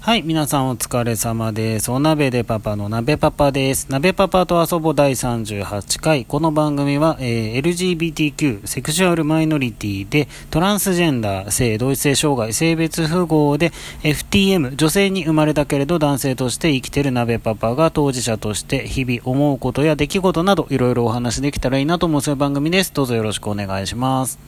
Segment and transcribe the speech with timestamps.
[0.00, 1.90] はい、皆さんお疲れ様です。
[1.90, 3.90] お鍋でパパの鍋パパです。
[3.90, 6.24] 鍋パパと遊ぼ第38回。
[6.24, 13.72] この番組は、えー LGBTQ、セクシュアルマイノリティで、トランスジェンダー、性同一性障害、性別符号で、
[14.04, 22.94] FTM、女性に生まれたけれど男性として生きてる鍋パパが当事者として日々思うことや出来事などいろいろお話できたらいいなと思うそういう番組です。
[22.94, 24.38] どうぞよろしくお願いします。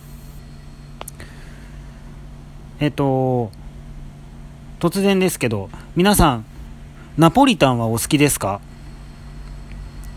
[2.78, 3.50] えっと、
[4.80, 6.44] 突然ですけど皆さん
[7.18, 8.60] ナポリタンはお好きですか？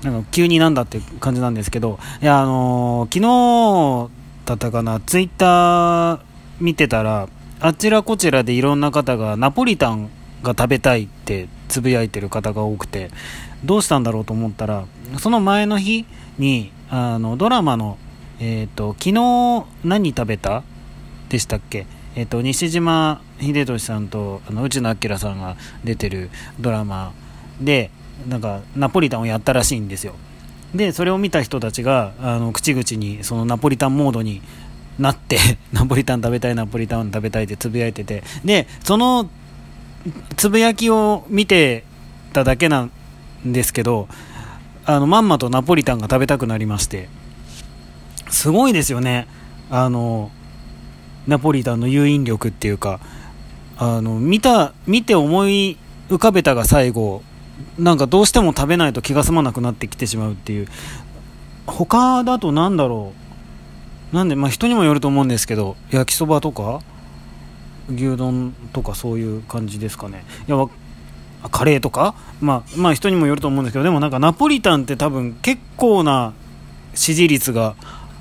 [0.04, 4.12] なんか急になんだって感じなんですけどいやあのー昨日
[4.46, 6.20] だったかなツイッター
[6.60, 10.10] 見てたらあちらこちらでいろんな方がナポリタン
[10.42, 13.12] が食べたいってつぶやいてる方が多くて
[13.64, 14.86] どうしたんだろうと思ったら
[15.20, 16.06] その前の日
[16.38, 17.98] にあのドラマの
[18.40, 20.64] えっ、と昨日何食べた？
[21.30, 21.86] でしたっけ？
[22.16, 26.30] えっと、西島秀俊さんとあの内野明さんが出てる
[26.60, 27.14] ドラマ
[27.62, 27.92] で
[28.28, 30.16] なんかナポリタンをやったらしいんですよ。
[30.74, 34.42] でそれを見た人たちがあの口々にそのナポリタンモードに
[34.98, 35.38] なって
[35.72, 38.24] ナポリタン食べたいナポリタン食べたいってつぶやいてて。
[38.44, 39.30] でその
[40.36, 41.86] つぶやきを見て
[42.34, 42.92] ただけなん
[43.46, 44.10] ですけど
[44.86, 47.10] あのまんまとナポリタンが食べたくなりまして。
[48.30, 49.28] すごいですよね。
[49.70, 50.32] あの
[51.28, 53.00] ナポリタンの誘引力っていうか。
[53.86, 55.78] あの見た見て思い
[56.10, 57.22] 浮かべたが最後
[57.78, 60.68] なんかどうしても食べないと気が済まなくなってきてしまうっていう。
[61.66, 63.14] 他だとなんだろ
[64.12, 64.16] う。
[64.16, 66.82] なんでまあ人にもよると思うんですけど焼きそばとか
[67.90, 70.24] 牛丼とかそういう感じですかね。
[70.48, 70.58] いや
[71.52, 76.34] カレーとか、まあ、まあ人にもよると思うんですけどでもなんかナポリタンって多分結構な
[76.94, 77.76] 支持率が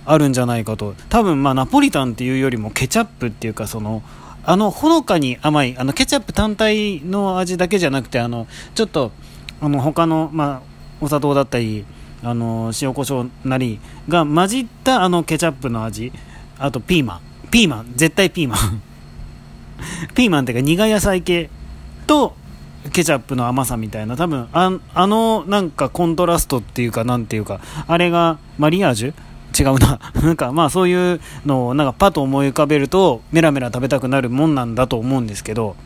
[0.05, 0.95] あるんじゃないかと。
[1.09, 4.03] 多分まあナポリタンっていうよりもケチャップっていうかその
[4.45, 9.13] あのほのかに甘いあのケチャップ単体の味だけじゃなくてあのちょっと
[9.61, 10.63] あの他のまあ
[11.01, 11.85] お砂糖だったり
[12.23, 16.13] あの塩コショウなりが混じったあのケチャップの味
[16.59, 17.21] あとピーマン。
[17.51, 17.93] ピーマン。
[17.97, 18.83] 絶対ピーマン。
[20.15, 21.51] ピーマンっていうか苦野菜系
[22.07, 22.37] と
[22.93, 24.17] ケチャップの甘さみたいな。
[24.17, 29.15] 多分ああのなんかコントラストっていうかなんていうかあれがマリアージュ
[29.59, 29.99] 違うな。
[30.23, 35.77] なんかまあそういうのをなんかパッと思い浮かべるとメラメラ食べたくなるもんなんだと思うんですけど。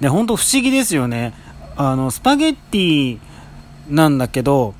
[0.00, 1.34] で本当不思議ですよね。
[1.76, 3.18] あのスパゲッティ
[3.88, 4.74] なんだけど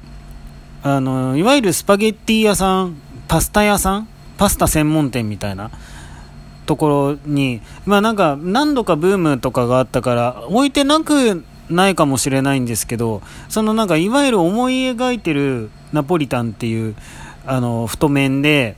[0.82, 4.08] あのいわゆるスパゲッティ屋さんパスタ屋さん？
[4.36, 5.70] パスタ専門店みたいな。
[6.66, 16.94] ところにまあなんか何度かブームとかがあったから置いてなくないかもしれないんですけどそのなんかいわゆる思い描いてるナポリタンっていう
[17.48, 18.76] あの太麺で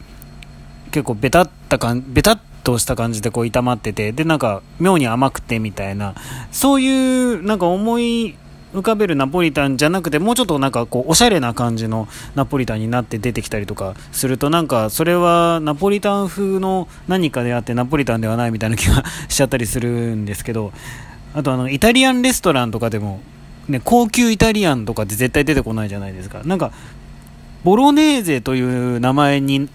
[0.93, 6.15] 結構ベタったかんベタっとした感じでこう炒まっててでなんか妙に甘くてみたいな。
[6.53, 6.89] そうい
[7.35, 8.37] うなんか思い
[8.73, 20.73] 浮かべるナポリタンじゃなくてもうちょっとなんかこうおしゃれな感じのナポリタンになって出てきたりとかするとなんかそれはナポリタン風の何かであってナポリタンではないみたいな気がしちゃったりするんですけど
[21.35, 23.21] あとあのイタリアンレストランとかでも、
[23.69, 26.43] ね、高級イタリアンとかって絶対出てこないじゃないですか。
[26.45, 26.73] なんか
[27.65, 29.69] ボロネーゼという名前に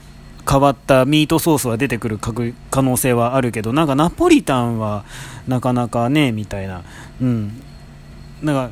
[0.50, 5.06] 変わったミートソースは出てくる可能性はあるけどなんかナポリタンは
[5.48, 6.84] なかなかねみたいな。
[7.22, 7.62] うん。
[8.42, 8.72] なんか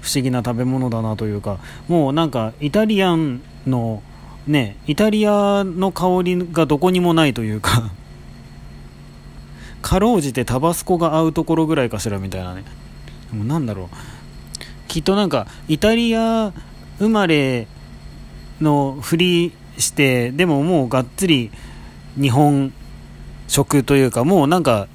[0.00, 1.58] 不思議な食べ物だなというか。
[1.88, 4.02] もうなんかイタリアンの
[4.46, 7.90] ねイタリアの香りがどこにもないというか。
[9.82, 12.64] かろうじてタバスコが合うところぐらいかしらみたいなね。
[13.32, 13.88] もなんだろう。
[14.88, 16.52] きっとなんかイタリア
[16.98, 17.66] 生まれ
[18.60, 21.50] のふりしてでももうがっつり
[22.20, 22.72] 日本
[23.48, 24.88] 食というかもうなんか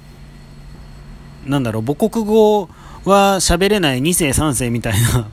[1.44, 2.68] なんだろう母国語
[3.04, 5.28] は喋れない2世3世みたいな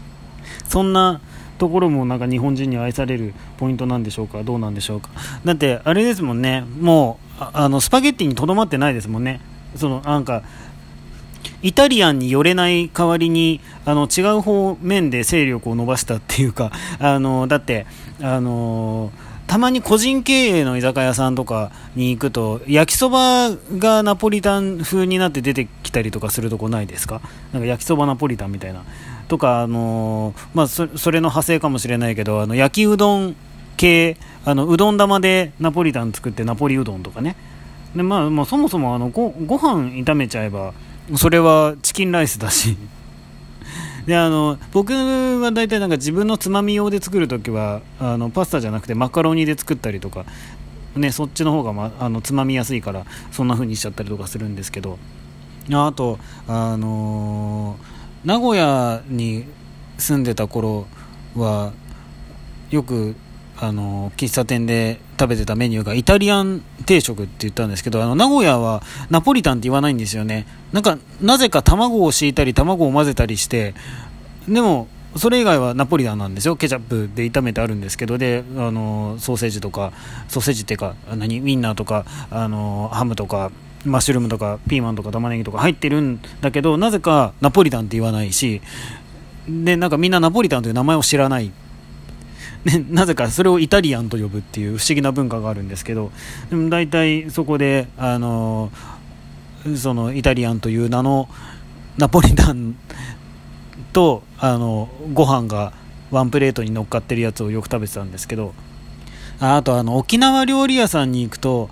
[0.68, 1.20] そんな
[1.58, 5.08] ところもなんか日本人に愛されるポイントなんでしょうかどうなんでしょうか。
[5.44, 6.64] だってあれですもんね。
[6.80, 9.40] もうあのスパゲッティにとどまってないですもんね。
[9.74, 10.42] そのなんか
[11.62, 17.86] イタリアンに寄れない代わりにあの違う方面で勢力を伸ばしたっていうか あのだって
[18.22, 19.10] あの
[19.46, 27.20] たまに個人経営の居酒屋さんとかに行くと焼きそばがナポリタン風になって出てきたりとかするとこないですか？
[27.52, 28.82] なんか焼きそばナポリタンみたいな。
[29.28, 33.36] とか、あのまあ、それの派生かもしれないけどあの焼きうどん
[33.76, 37.36] 系あのうどん玉でナポリタン作ってナポリうどんとかね。
[37.94, 40.74] で、まあまあ、そもそもあのごご飯炒めちゃえば
[41.14, 42.76] それはチキンライスだし。
[44.06, 50.24] であの僕は大体なんか自分のつまみ用で作るときはあのパスタじゃなくてマカロニで作ったりとか、
[50.94, 54.98] ね、そっちの方が、ま、あのつまみやすいからそんな風にしちゃったりとかするんですけど。
[55.72, 59.46] あと、あのー、名古屋に
[59.98, 60.86] 住んでた頃
[61.34, 61.72] は
[62.70, 63.16] よく
[63.58, 70.46] あの喫茶店で食べてたメニューがイタリアン定食って言ったんですけどあの名古屋はナポリタンって言わないんですよね。
[70.72, 73.74] なんかなぜか卵を敷いたり卵を混ぜたりして
[74.48, 76.56] でもそれ以外はナポリタンなんですよ。
[76.56, 79.92] ケチャップで炒めてあるんですけどであのソーセージとか
[80.28, 83.50] ソーセージっていうか何ウインナーとかあのハムとか
[83.84, 88.60] マッシュルームとかピーマンとか玉ねぎとか入ってるんだけどなぜかナポリタンって言わないし
[89.48, 91.52] でなんかみんなナポリタンという名前を知らない。
[92.66, 96.10] ね、なぜかそれをイタリアンと呼ぶっていう不思議な文化があるんですけど
[96.50, 98.72] でも大体そこであの
[99.76, 101.28] そのイタリアンという名の
[101.96, 102.74] ナポリタン
[103.92, 105.74] とあのご飯が
[106.10, 108.52] ワンプレートに乗っかってるやつをよく食べてたんですけど
[109.38, 111.70] あとあの沖縄料理屋さんに行くと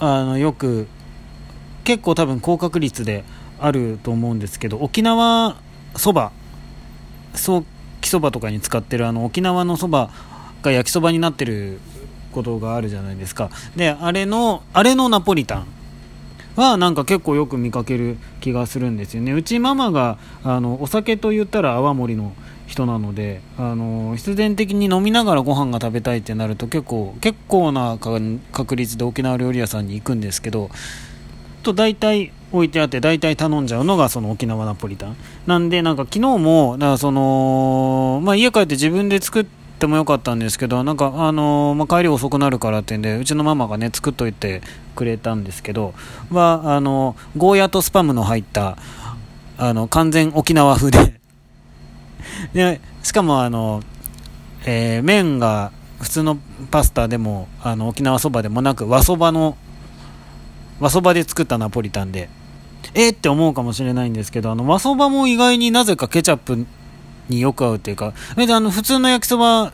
[0.00, 0.86] あのよく
[1.84, 3.24] 結構多分高確率で
[3.60, 5.56] あると思うんですけど沖縄
[5.96, 6.32] そば
[7.34, 7.66] そう
[8.04, 10.10] きそばとかに使ってるあの沖縄のそば
[10.62, 11.80] が焼きそばになってる
[12.32, 13.50] ことがあるじゃないですか。
[13.76, 15.66] であれのあれのナポリタン
[16.56, 19.32] はなんか結構よく見かける気がするんですよね。
[19.32, 22.32] うちママがあのお酒と言ったら泡盛の
[22.66, 27.98] 人なのであの必然的に飲みながらご飯が食べたいってなると結構結構な
[28.52, 30.70] 確率で沖縄料理屋さんに行くんですけど
[31.62, 35.16] と大体置いてあって大体頼んじゃうのがその沖縄ナポリタン。
[35.46, 44.62] なんでなんか昨日もだからその、まあ、家帰って自分で作ってもよかったんですけどなんかあのまあ、帰り遅くなるからってんでうちのママがね作っといて
[44.94, 45.94] くれたんですけど
[46.30, 48.78] はあのゴーヤとスパムの入った
[49.58, 51.20] あの完全沖縄風で。
[52.54, 53.82] でしかもあの、
[54.64, 56.38] えー、麺が普通の
[56.70, 59.56] パスタでもあの沖縄そばでもなく和そばの
[60.80, 62.28] 和そばで作ったナポリタンで。
[62.94, 66.66] えー、って思うかもしれないんですけど、あの、和そばも意外になぜかケチャップ
[67.28, 69.72] によく合うっていうか、あの、普通の焼きそば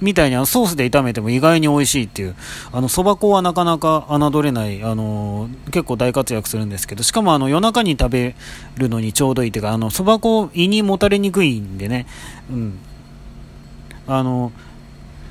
[0.00, 2.34] みたいにあのソースで炒めても意外に美味しいっていう、
[2.72, 8.34] あの、そば粉はなかなか侮れない、あの、結構大活躍するんですけど、しかもあの、夜中に食べ
[8.76, 12.06] るのにちょうどいいっていうか、あの、そば粉胃にもたれにくいんでね、
[12.50, 12.78] うん。
[14.06, 14.52] あの、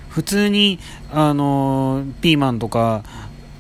[0.10, 0.80] 普通に、
[1.12, 3.04] あの、ピーマンとか、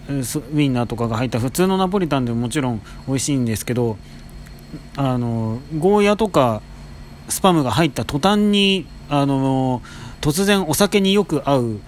[0.09, 3.97] ウインナーとかが入った普通のナポリタンでももちろん美味しいんですけど
[4.97, 6.61] あのゴーヤとか
[7.27, 9.81] スパムが入った途端にあの
[10.21, 11.79] 突然お酒によく合う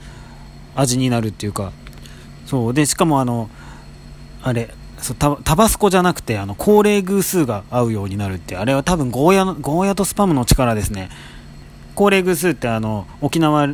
[0.75, 1.73] 味になるっていうか。
[2.45, 2.73] そう。
[2.73, 3.49] でしかもあの
[4.43, 11.09] あれそうタバスコじゃなくてあの高齢偶数が合うようになるってあれは多分ゴーヤゴーヤとスパムの力ですね。
[11.95, 13.67] 高齢偶数ってあの沖縄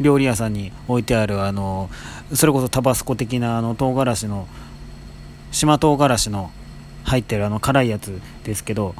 [0.00, 1.90] 料理屋さんに置いてあるあの
[2.34, 4.48] それこそタバスコ的なあの唐辛子の
[5.52, 6.50] 島唐辛子の
[7.04, 8.94] 入ってるあの辛いやつですけど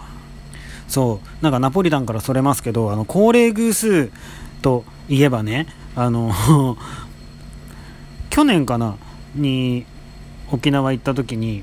[0.89, 4.11] そうなんかナポリタンからそれますけどあの高齢偶数
[4.63, 5.67] といえばね
[5.97, 6.33] あの
[8.29, 8.97] 去年かな
[9.35, 9.87] に
[10.53, 11.63] 沖縄行った時に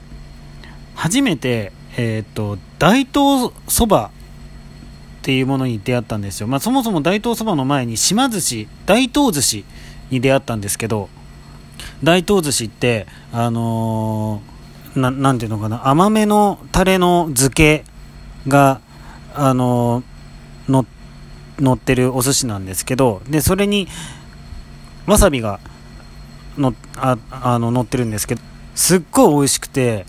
[0.96, 4.12] 初めてえっ、ー、と大東そば
[5.28, 9.66] っていうものに出会ったんですよ、まあ、そもそも大東そばの前に島寿司大東寿司
[10.10, 11.10] に出会ったんですけど
[12.02, 17.84] 大東寿司ってあのー、なていうのかな甘めのタレの漬け
[18.48, 18.80] が
[19.36, 20.86] あのー、の
[21.60, 23.90] 乗ってるお寿司なんですけどでそれに
[25.08, 25.60] わさびが
[26.58, 28.42] のああの乗ってるんですけど
[28.76, 30.06] すっごい美味しくて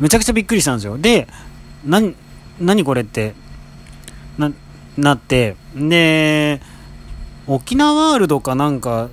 [0.00, 0.96] めちゃくちゃびっくりしたんですよ。
[0.96, 1.28] で
[1.84, 2.16] 何
[2.58, 3.34] 何これって
[4.38, 4.52] な
[4.96, 6.60] なってで
[7.46, 9.08] 沖縄ワールドかなんか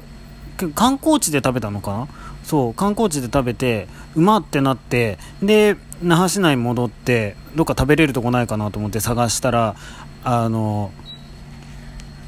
[0.76, 1.92] 観光地で食べたのか？
[1.92, 2.08] な
[2.44, 9.76] そう観光地で食べてうまってなってで那覇市内戻ってどっか食べれるとこないかなと思って探したら
[10.24, 10.92] あの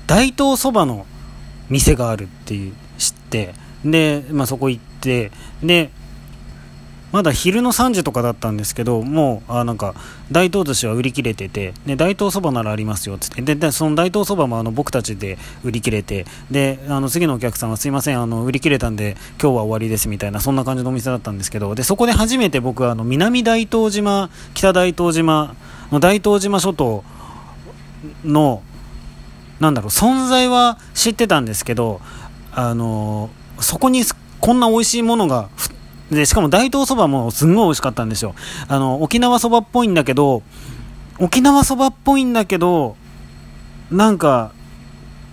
[0.07, 1.05] 大東そばの
[1.69, 2.55] 店があるって
[2.97, 3.53] 知って。
[3.83, 5.29] で、まあ、そこ行って
[5.61, 5.89] で
[7.13, 9.93] まだ昼の3時とかだったんですけどもうあなんか
[10.31, 13.41] 大東寿司は売り切れててで大東そばならありますよっつって。
[13.43, 25.55] ででその大東そばもあの僕たちで売り切れてであの次のお客さんはすいませんあの売り切れたんで今日は終わりですみたいなそんな感じのお店だったんですけどでそこで初めて僕はあの南大東島北大東島
[25.91, 27.03] の大東島諸島
[28.25, 28.63] の
[29.59, 32.01] なんだろう存在は知ってたんですけど
[32.51, 33.29] あの
[33.59, 34.03] そこに
[34.39, 35.49] こんな美味しいものが
[36.13, 38.35] で、しかも大東そばもすんごい美味しかったんですよ。
[38.67, 40.43] あの、沖縄そばっぽいんだけど、
[41.19, 42.95] 沖縄そばっぽいんだけど、
[43.91, 44.51] なんか、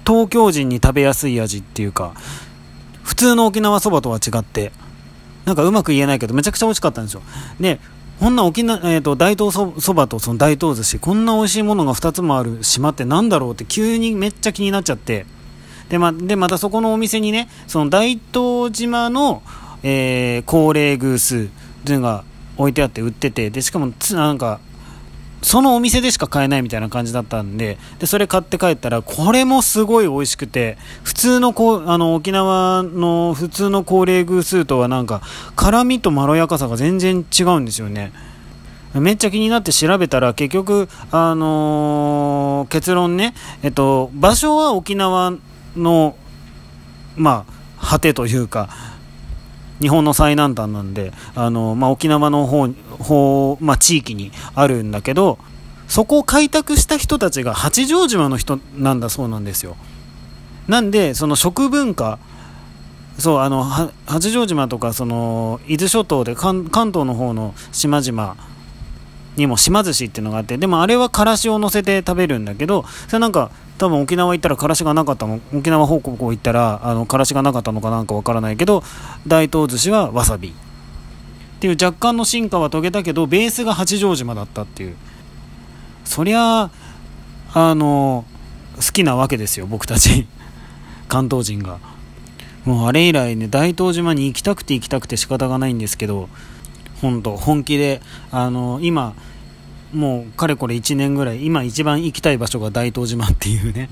[0.06, 2.12] 東京人に食べやすい味っていうか、
[3.02, 4.72] 普通の沖縄そばとは違って、
[5.44, 7.22] なんかうまく言えないけど、めちゃくちゃ美味しかったんですよ。
[7.58, 7.80] で、
[8.20, 15.24] こんな沖縄、えーと、大東そばとその大東寿司こんな美味しいものが2つもある島ってなんだろうって急にめっちゃ気になっちゃって
[15.88, 19.42] でまでまたそこのお店にねその大東島の、
[19.82, 21.48] えー、高齢グースっ
[21.84, 22.24] ていうのが
[22.56, 24.60] 置いてあって売っててでしかもなんか
[25.42, 35.22] そのお店でしか買えないみたいな感じだったんで、で、それ買って帰ったら、これもすごい美味しくて、普通のこう、あの、沖縄の普通の高齢偶数とはなんか、
[35.56, 38.12] 辛みとまろやかさが全然違うんですよね。
[38.94, 45.32] めっちゃ気になって調べたら、結局、あのー、結論ね、えっと、場所は沖縄
[45.74, 46.16] の、
[47.16, 47.46] ま
[47.78, 48.68] あ、果てというか、
[49.80, 52.68] 日本の最南端なんで、あのまあ、沖縄の方
[52.98, 55.38] 方、まあ、地域にあるんだけど、
[55.88, 59.76] そこを開拓した人たちが八丈島の人なんだそうなんですよ。
[60.68, 62.18] なんで、その食文化、
[63.18, 63.64] そうあの
[64.06, 68.36] 八丈島とかその伊豆諸島で関東の方の島々
[69.36, 78.84] にも島寿司っていうのがあってでもあれはからしを乗せて食べるんだけどそれなんか多分沖縄行ったらからしがなかったの沖縄方向行ったらあのからしがなかったのかなんかわからないけど
[79.26, 80.50] 大東寿司はわさび。
[80.50, 80.52] っ
[81.60, 84.96] ていう若干の進化は遂げたけどベースが八丈島だったっていう。
[86.04, 86.70] そりゃ
[87.54, 88.26] あの
[88.76, 90.26] 好きなわけですよ僕たち。
[91.08, 91.78] 関東人が。
[92.66, 96.28] もうあれ以来ね大東島に行きたくて行きたくて仕方がないんですけど
[97.00, 99.14] 本当本気であの今
[99.92, 103.88] もうかれこれ1年ぐらい今一番行きたい場所が大東島っていうね。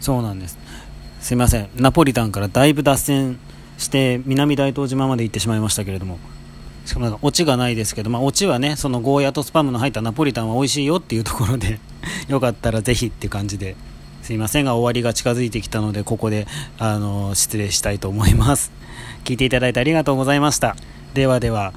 [0.00, 0.58] そうなんです。
[1.20, 1.68] すいません。
[1.74, 3.38] ナポリタンからだいぶ脱線
[3.78, 6.18] して南大東島まで行ってしまいましたけれども。
[6.84, 11.80] しかもなんかオチがないですけど、まあ、オチはねそのゴーヤとスパムの入ったナポリタンは美味しいよっていうところで
[12.28, 13.76] よかったらぜひっていう感じで。
[14.22, 16.48] すいませんが終わりが近づいてきたのでここで
[16.80, 18.72] あの失礼したいと思います。
[19.22, 20.74] 聞いていただいてありがとうございました。
[21.14, 21.72] ではでは。